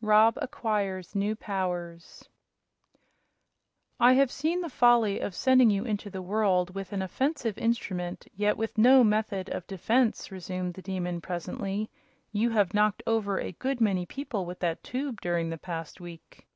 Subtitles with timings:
[0.00, 2.26] Rob Acquires New Powers
[4.00, 8.26] "I have seen the folly of sending you into the world with an offensive instrument,
[8.34, 11.90] yet with no method of defense," resumed the Demon, presently.
[12.30, 16.46] "You have knocked over a good many people with that tube during the past week."